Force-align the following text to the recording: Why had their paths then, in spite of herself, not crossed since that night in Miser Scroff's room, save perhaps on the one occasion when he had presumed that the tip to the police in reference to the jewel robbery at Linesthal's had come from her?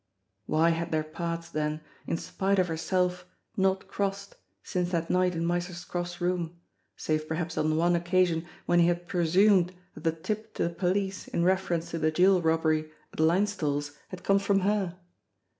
Why 0.47 0.71
had 0.71 0.91
their 0.91 1.03
paths 1.03 1.47
then, 1.51 1.81
in 2.07 2.17
spite 2.17 2.57
of 2.57 2.69
herself, 2.69 3.27
not 3.55 3.87
crossed 3.87 4.35
since 4.63 4.89
that 4.89 5.11
night 5.11 5.35
in 5.35 5.45
Miser 5.45 5.73
Scroff's 5.73 6.19
room, 6.19 6.59
save 6.97 7.27
perhaps 7.27 7.55
on 7.55 7.69
the 7.69 7.75
one 7.75 7.95
occasion 7.95 8.47
when 8.65 8.79
he 8.79 8.87
had 8.87 9.07
presumed 9.07 9.75
that 9.93 10.03
the 10.03 10.11
tip 10.11 10.55
to 10.55 10.63
the 10.63 10.73
police 10.73 11.27
in 11.27 11.43
reference 11.43 11.91
to 11.91 11.99
the 11.99 12.09
jewel 12.09 12.41
robbery 12.41 12.89
at 13.13 13.19
Linesthal's 13.19 13.91
had 14.07 14.23
come 14.23 14.39
from 14.39 14.61
her? 14.61 14.97